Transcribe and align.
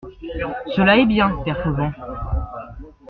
Cela 0.75 0.97
est 0.97 1.05
bien, 1.05 1.29
père 1.45 1.61
Fauvent. 1.61 1.93